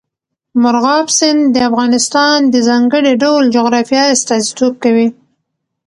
[0.61, 5.07] مورغاب سیند د افغانستان د ځانګړي ډول جغرافیه استازیتوب کوي.